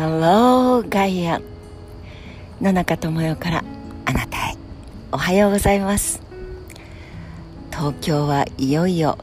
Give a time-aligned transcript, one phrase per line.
[0.00, 1.42] Hello ガイア
[2.58, 3.64] 野中智代から
[4.06, 4.56] あなたへ。
[5.12, 6.22] おはようございます。
[7.70, 9.18] 東京はいよいよ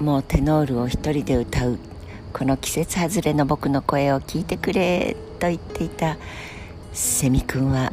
[0.00, 1.78] もうテノールを一人で歌う
[2.32, 6.16] この季節外れの僕の声を聞いてくれと言っていた
[6.92, 7.92] セミ君は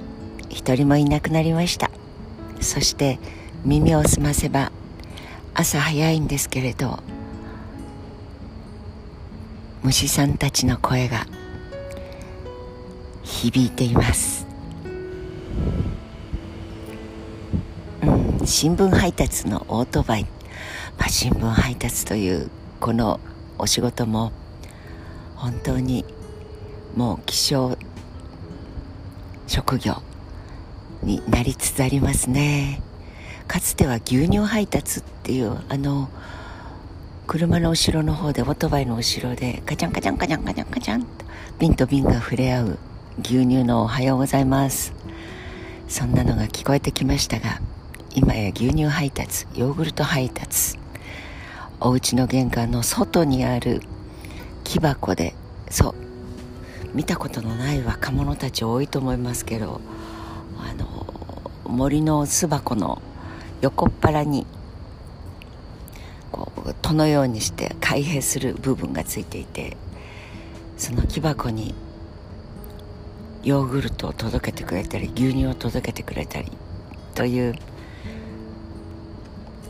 [0.49, 1.91] 一人もいなくなりました。
[2.61, 3.19] そして
[3.63, 4.71] 耳を澄ませば
[5.53, 6.97] 朝早いんですけれど
[9.83, 11.27] 虫さんたちの声が
[13.27, 14.47] 響いています、
[18.01, 20.23] うん、新聞配達のオートバイ、
[20.97, 23.19] まあ、新聞配達というこの
[23.59, 24.31] お仕事も
[25.35, 26.05] 本当に
[26.95, 27.77] もう希少
[29.45, 30.01] 職業
[31.03, 32.81] になりつつありますね。
[33.47, 36.09] かつては牛乳配達っていうあの
[37.27, 41.07] 車の後ろの方でオートバイの後ろでカチャンカチャンカチャンカチャンカチャンと
[41.59, 42.79] 瓶と瓶が触れ合う
[43.19, 44.93] 牛乳のおはようございます。
[45.87, 47.59] そんなのが聞こえてきましたが
[48.13, 50.77] 今や牛乳配達ヨーグルト配達。
[51.79, 53.81] お家の玄関の外にある
[54.63, 55.33] 木箱で
[55.71, 55.95] そう
[56.93, 59.81] 見たことのない若者たち多いと思いますけど
[60.59, 61.07] あの
[61.65, 63.01] 森の巣箱の
[63.61, 64.45] 横っ腹に
[66.31, 69.75] こう戸のようにして開閉する部分がついていて
[70.77, 71.73] その木箱に
[73.47, 76.51] ヨーグルトを届けてくれたり牛乳を届けてくれたり
[77.15, 77.55] という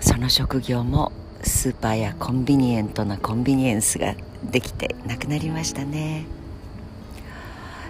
[0.01, 1.11] その職業も
[1.43, 6.25] スーパーやコンビニエントなコンビニエンスができてなくなりましたね。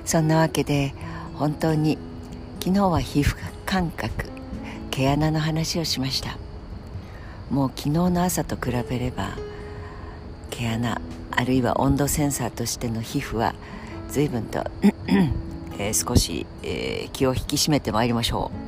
[0.03, 0.93] そんなわけで
[1.35, 1.97] 本当に
[2.59, 4.25] 昨日は皮膚感覚
[4.91, 6.37] 毛穴の話をしました。
[7.49, 9.37] もう昨日の朝と比べれば
[10.49, 10.99] 毛穴
[11.31, 13.55] あるいは温度センサーとしての皮膚は
[14.09, 14.65] 随分と
[15.79, 18.67] えー、少し、えー、気を引き締めてまいりましょう。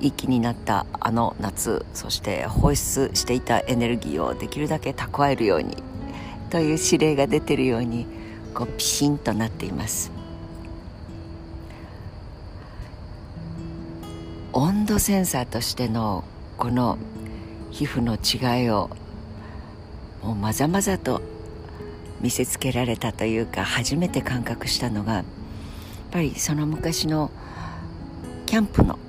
[0.00, 5.76] 息になったあの夏そして放出していたエネルギーをできるだけ蓄えるように
[6.50, 8.06] という指令が出てるように
[8.52, 10.12] こうピシンとなっています。
[14.52, 16.22] 温度センサーとしての
[16.58, 16.96] この
[17.72, 18.88] 皮膚の違いを
[20.22, 21.22] もうまざまざと
[22.20, 25.24] 見せつけられたというか初めて感覚したのが
[26.14, 27.32] ぱりその昔の
[28.46, 29.00] キャンプの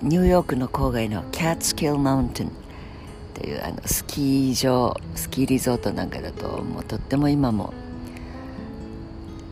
[0.00, 2.52] ニューヨークの郊外のキャッツキルマウンテン
[3.34, 7.74] というあのスキー場スキーリゾートなんかだともうとっても今も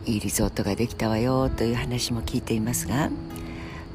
[0.07, 3.11] いいリゾートができたわよという話も聞いていますが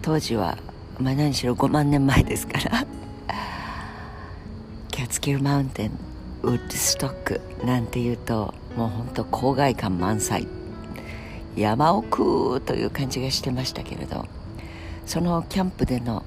[0.01, 0.57] 当時は、
[1.01, 2.87] まあ、何しろ5万年前ですから
[4.93, 5.99] キャッツキルマウンテン
[6.45, 10.62] ウッドストックなんていうともう本当郊外感満載。
[11.57, 14.27] 山奥という感じがしてましたけれど
[15.07, 16.25] そのキャンプでの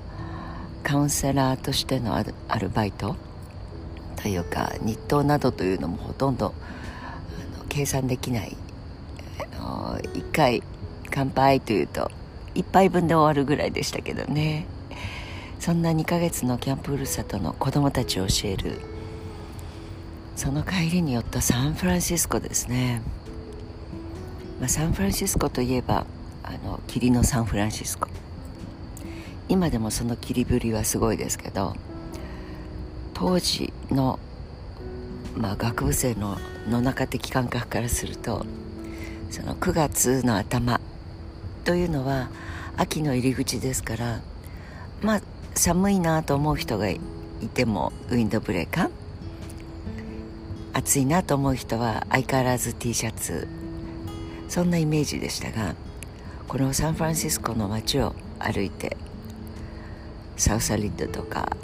[0.84, 2.24] カウンセラーとしてのア
[2.60, 3.16] ルバイト
[4.22, 6.54] というか日当などというのもほとんど
[7.56, 8.56] あの計算できない。
[9.60, 10.64] あの1回
[11.10, 12.12] 乾杯というと
[12.54, 14.68] 1杯分で終わるぐらいでしたけどね。
[15.60, 18.80] そんな2ヶ月のキャンプふるさとの子供たちを教える
[20.36, 23.02] その帰りに寄ったサンフランシスコですね。
[24.60, 26.06] まあ、サンフランシスコといえば
[26.44, 28.08] あの霧のサンフランシスコ。
[29.48, 31.76] 今でもその霧ぶりはすごいですけど
[33.14, 34.20] 当時の、
[35.36, 38.44] まあ、学部生の野中的感覚からすると
[39.30, 40.82] その9月の頭
[41.64, 42.30] というのは
[42.76, 44.22] 秋の入り口ですから
[45.04, 45.22] まあ
[45.54, 47.00] 寒いなと思う人がい
[47.54, 48.90] てもウィンドブレーカー。
[50.74, 53.48] 暑いなと思う人は相変わらず T シャツ
[54.48, 55.76] そんなイメージでしたが
[56.48, 58.96] このサンフランシスコの街を歩いて
[60.38, 61.56] サウサリッドとか、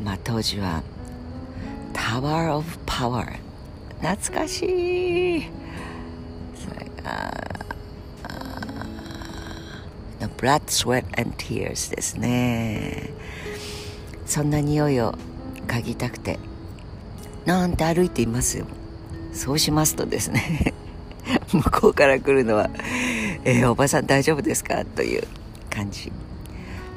[0.00, 0.82] まあ、当時は
[1.92, 3.46] タワー・オブ・パワー
[4.00, 5.42] 懐かしい。
[6.54, 7.32] それが
[10.20, 13.10] の Blood, Sweat and Tears ですね。
[14.26, 15.14] そんな匂いを
[15.66, 16.38] 嗅ぎたくて
[17.44, 18.66] なんて歩いていますよ。
[19.32, 20.74] そうしますとですね
[21.52, 22.70] 向こうから来るのは
[23.44, 25.24] 「えー、おばさん大丈夫ですか?」という
[25.70, 26.12] 感じ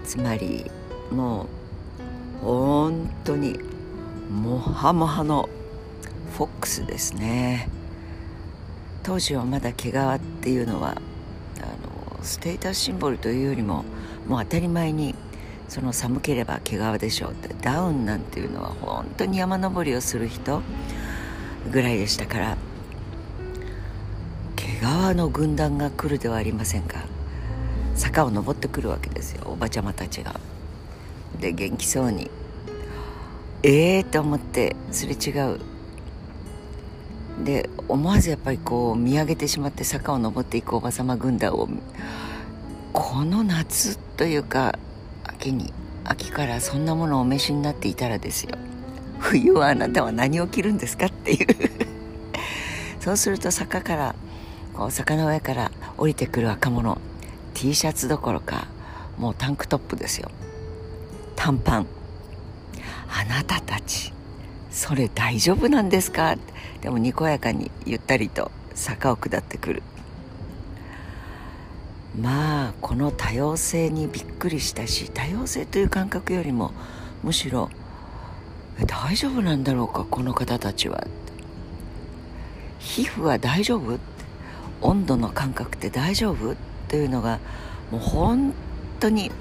[0.05, 0.69] つまり
[1.11, 1.47] も
[2.41, 3.59] う本当に
[4.31, 5.49] もはもはの
[6.37, 7.69] フォックスですね
[9.03, 13.83] 当時はまだ毛皮っていうのはあのステータスシンボルというよりも
[14.27, 15.15] もう当たり前に
[15.67, 20.61] その寒ければ毛皮でしょうってダウンなんていうのは本当に山登りをする人
[21.71, 22.57] ぐらいでしたから
[24.79, 27.03] 毛皮毛皮の軍団が来るではありませんか。
[27.95, 29.43] 坂を登ってくるわけですよ。
[29.47, 30.39] おばちゃまたちが。
[31.39, 32.29] で元気そうに
[33.63, 35.59] ええー、と思ってすれ違う。
[37.43, 41.67] で思わずやっぱりこう見上げてしまって坂を登っていくおばさま軍団を
[42.93, 44.77] この夏というか
[45.23, 45.73] 秋に
[46.03, 48.57] 秋からそんなものをお召しになっていたらですよ。
[49.19, 51.47] 冬はあなたは何を着るんですかっていう。
[53.01, 54.15] そうすると坂から
[54.79, 56.97] こう坂の上から降りてくる若者
[57.53, 58.69] T シャツどころか
[59.17, 60.31] もうタンクトップですよ。
[61.35, 61.87] 短パン。
[63.09, 64.13] あなたたち
[64.71, 66.37] それ大丈夫なんですか？
[66.79, 69.83] でもにこやかにゆったりと坂を下ってくる。
[72.17, 76.71] まあこの多様性にびっくりしたし多様性という感覚よりも
[77.21, 77.69] むしろ
[78.87, 81.05] 大丈夫なんだろうかこの方たちは。
[82.79, 83.99] 皮膚は大丈夫？
[84.81, 86.55] 温度の感覚って大丈夫？
[86.87, 87.39] というのが
[87.91, 88.53] もう本
[88.99, 89.31] 当に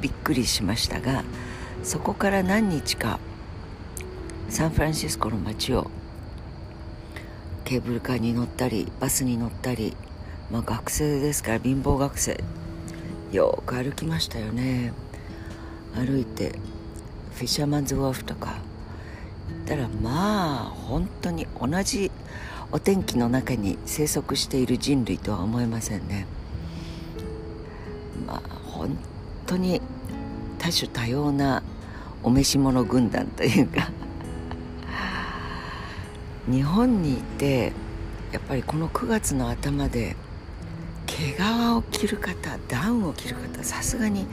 [0.00, 1.24] びっくりしましたが
[1.82, 3.18] そこから何日か
[4.48, 5.90] サンフランシスコの街を
[7.64, 9.96] ケーブルカーに乗ったりバスに乗ったり、
[10.50, 12.42] まあ、学生ですから貧乏学生
[13.32, 14.92] よく歩きましたよね。
[15.94, 16.50] 歩いて
[17.34, 18.58] フィッシャーマンズ・ウォーフとか
[19.48, 22.10] 行ったらまあ本当に同じ
[22.72, 26.26] お天気の中に生息している人類とは思えませんね。
[28.26, 28.96] まあ本
[29.46, 29.80] 当に
[30.58, 31.62] 多種多様な
[32.22, 33.90] お召し物軍団というか。
[36.50, 37.72] 日本にいて
[38.32, 40.16] やっぱりこの9月の頭で
[41.06, 41.36] 毛皮
[41.76, 44.26] を着る方ダウンを着る方さすがに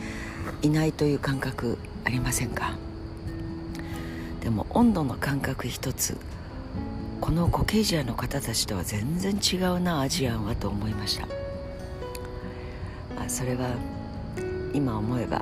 [0.61, 2.73] いないという感覚ありませんか？
[4.41, 6.17] でも温度の感覚一つ
[7.21, 11.27] このコケージアの方たちとは全然違うなアジアンはと思いました、
[13.15, 13.69] まあ、それは
[14.73, 15.41] 今思えば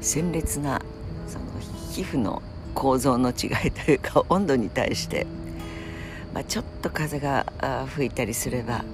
[0.00, 0.80] 鮮烈な
[1.28, 1.44] その
[1.92, 2.40] 皮膚の
[2.74, 5.26] 構造の違いというか温度に対して
[6.34, 7.46] まあ、ちょっと風が
[7.94, 8.84] 吹いたりすれば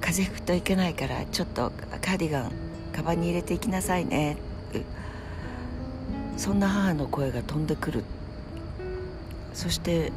[0.00, 2.52] 風吹くといけないからちょっとカーディガン
[2.94, 4.36] カバンに入れていきなさいね。
[6.36, 8.04] そんな母の声が飛んでくる。
[9.52, 10.10] そして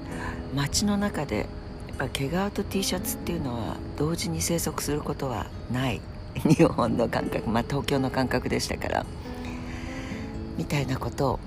[0.54, 1.44] 街の中でや
[1.96, 6.02] っぱ毛皮と T シャツっていうのは同時に生息することはない。
[6.46, 9.06] 日本の感覚まあ東京の感覚でしたから。
[10.58, 11.40] みたいなことを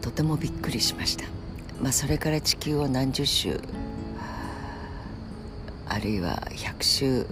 [0.00, 1.24] とてもびっくりしました。
[1.82, 3.60] まあ、それから地球を何十周
[5.86, 7.26] あるいは100周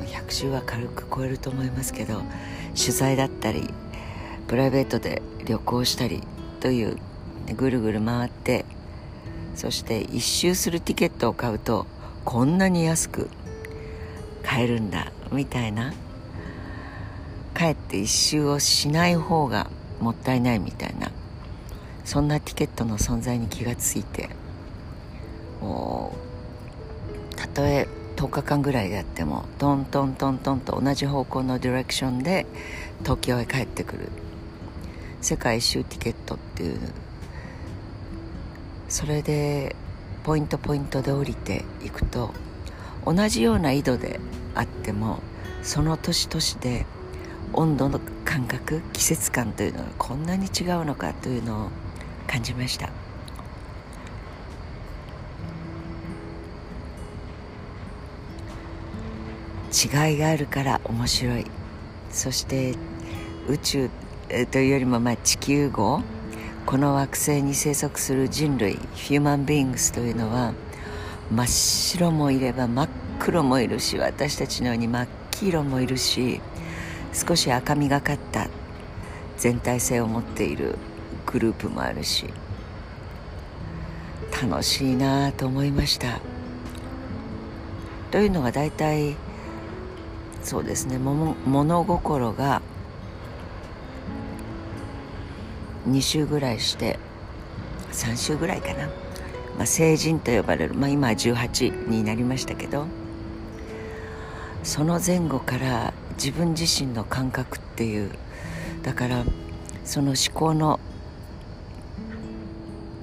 [0.00, 2.22] 100周は軽く超えると思いますけど
[2.76, 3.68] 取材だったり
[4.48, 6.22] プライベートで旅行したり
[6.60, 6.96] という
[7.52, 8.64] ぐるぐる回って
[9.54, 11.86] そして一周するティケットを買うと
[12.24, 13.28] こんなに安く
[14.42, 15.92] 買えるんだみたいな。
[17.54, 19.70] かえって一周をしない方が
[20.00, 21.12] もったいないみたいな。
[22.04, 24.28] そんなティケットの存在に気がついて
[25.62, 26.12] も
[27.32, 32.44] うたとえ10日間ぐらいであってもトントントントンと同じ方向のディレクションで
[33.02, 34.10] 東京へ帰ってくる。
[35.22, 36.78] 世界一周ティケットっていう
[38.88, 39.74] それで
[40.22, 42.32] ポイントポイントで降りていくと
[43.04, 44.20] 同じような緯度で
[44.54, 45.20] あっても
[45.62, 46.86] その年々で
[47.52, 51.68] 温度の感覚季節感というのがこんなに違うのかというのを
[52.26, 52.90] 感じました。
[59.74, 61.46] 違いがあるから面白い。
[62.10, 62.74] そして
[63.48, 63.90] 宇宙
[64.50, 66.00] というよりもまあ地球号
[66.66, 70.54] この惑星に生息する人類ヒューマンビーングスというのは
[71.30, 76.40] 真っ白もいれば真っ黒もいるし私たちのように真っ黄色もいるし
[77.12, 78.48] 少し赤みがかった
[79.36, 80.76] 全体性を持っている
[81.26, 82.26] グループもあるし
[84.42, 86.20] 楽しいなあと思いました。
[88.10, 89.16] というのが大体
[90.42, 92.62] そうですね物心が
[95.88, 96.98] 2週ぐらいして
[97.92, 98.86] 3週ぐらいかな、
[99.56, 102.86] まあ、成人と呼ばれる、まあ、今は18になりましたけど
[104.62, 108.10] その前後から自分自身の感覚っていう
[108.82, 109.24] だから
[109.84, 110.80] その思考の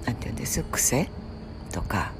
[0.05, 0.63] 何て言うんです？
[0.63, 1.09] 癖
[1.71, 2.11] とか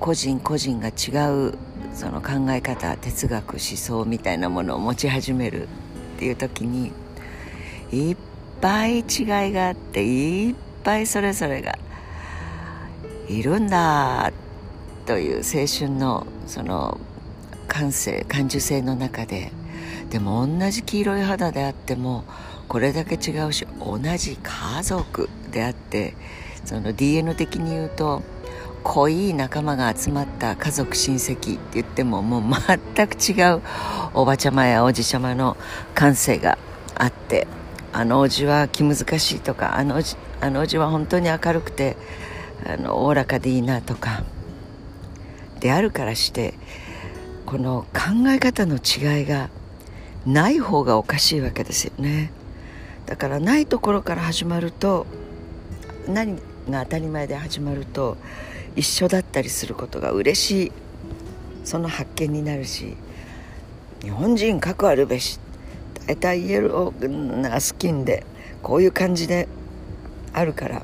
[0.00, 1.54] 個人個人が違う
[1.92, 5.68] その考え方哲学思想みたいなものを持ち始める
[6.16, 6.92] っていう時に
[7.92, 8.16] いっ
[8.60, 9.04] ぱい違い
[9.52, 11.78] があっていっぱいそれぞれが
[13.28, 14.32] いるんだ
[15.06, 16.98] という青春のその
[17.66, 19.52] 感性感受性の中で
[20.10, 22.24] でも同じ黄色い肌であっても
[22.68, 26.14] これだけ違うし同じ家族であって
[26.64, 28.22] その DNA 的に言うと
[28.82, 32.42] 濃い仲間が集まった家族親戚って言ってももう
[32.96, 33.62] 全く違う
[34.14, 35.56] おばちゃまやおじちゃまの
[35.94, 36.58] 感性が
[36.94, 37.46] あって
[37.98, 41.96] あのおじは気難しいとかあのおじあのおじは本当に明るくて
[42.86, 44.22] おおらかでいいなとか
[45.58, 46.54] であるからして
[47.44, 49.50] この考え方の違いが
[50.24, 52.30] ない方がおかしいわけですよね。
[53.06, 55.04] だからないところから始まると
[56.06, 56.36] 何
[56.70, 58.16] が当たり前で始まると
[58.76, 60.72] 一緒だったりすることが嬉しい。
[61.64, 62.96] その発見になるし
[64.02, 65.40] 日本人核あるべし。
[66.08, 68.24] 大体イエローなスキンで
[68.62, 69.46] こういう感じで
[70.32, 70.82] あるから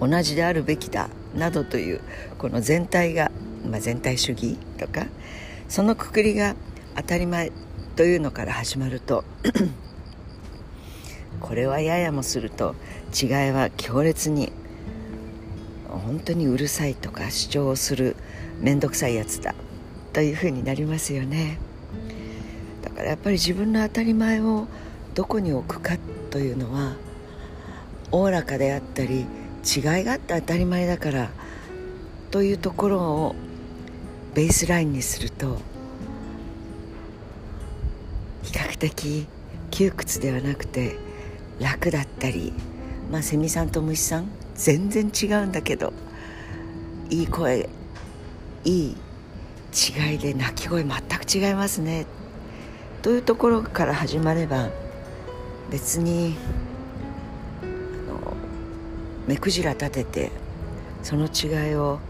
[0.00, 2.00] 同じであるべきだなどという
[2.38, 3.32] この全体が、
[3.68, 5.06] まあ、全体主義とか
[5.68, 6.54] そのくくりが
[6.94, 7.50] 当たり前
[7.96, 9.24] というのから始まると
[11.40, 12.76] これはややもすると
[13.20, 14.52] 違いは強烈に
[15.88, 18.14] 本当にうるさいとか主張をする
[18.60, 19.56] 面倒くさいやつだ
[20.12, 21.58] というふうになりますよね。
[22.82, 24.66] だからやっぱり自分の当たり前を
[25.14, 25.96] どこに置くか
[26.30, 26.96] というのは
[28.10, 29.26] おおらかであったり
[29.64, 31.30] 違いがあって当たり前だから
[32.30, 33.34] というところを
[34.34, 35.58] ベースラインにすると
[38.42, 39.26] 比較的
[39.70, 40.96] 窮屈ではなくて
[41.60, 42.52] 楽だったり
[43.10, 45.92] まあセミさんと虫さん全然違うんだけど
[47.10, 47.68] いい声
[48.64, 48.96] いい
[49.72, 52.06] 違いで鳴き声全く違いますね。
[53.02, 54.70] というところから始まれば
[55.70, 56.36] 別に
[59.26, 60.30] 目くじら立てて
[61.02, 62.00] その違いを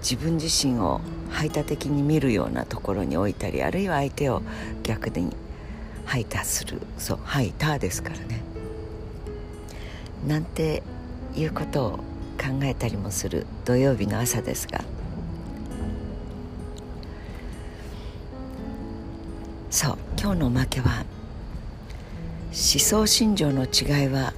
[0.00, 4.42] 自分自身を排他的に見るようなところに置いたりあるいは相手を
[4.82, 5.34] 逆に
[6.04, 8.42] 排他するそう排他ですからね。
[10.26, 10.82] なんて
[11.34, 11.90] いうことを
[12.38, 14.80] 考えたりもする土曜日の朝ですが
[19.74, 19.98] そう。
[20.16, 21.04] 今日のおまけは
[22.50, 24.32] 思想信条の違いは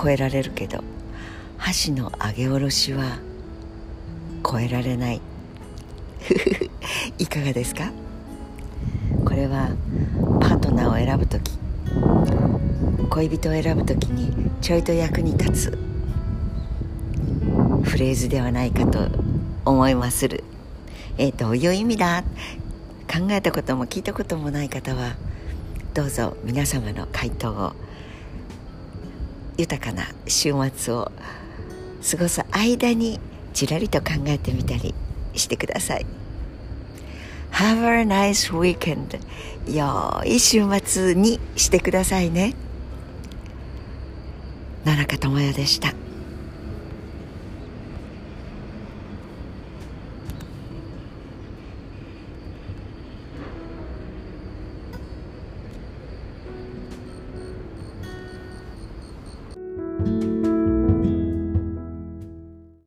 [0.00, 0.84] 超えられるけど
[1.58, 3.18] 箸の上げ下ろしは
[4.48, 5.20] 超えられない。
[7.18, 7.90] いかがですか？
[9.24, 9.70] これは
[10.40, 11.50] パートナーを選ぶ時
[13.10, 15.78] 恋人を選ぶ時にちょいと役に立つ
[17.82, 19.08] フレーズではないかと
[19.64, 20.44] 思いまする。
[21.18, 22.22] えー、どういう意味だ。
[23.10, 25.16] 考えたことも聞いたこともない方は
[25.94, 27.72] どうぞ皆様の回答を
[29.56, 31.12] 豊かな週末を
[32.10, 33.20] 過ごす間に
[33.52, 34.94] ちらりと考えてみたり
[35.34, 36.06] してください。
[37.52, 39.20] Have a nice weekend.
[39.72, 42.54] 良い週末にしてくださいね。
[44.84, 46.03] 野中智也でした。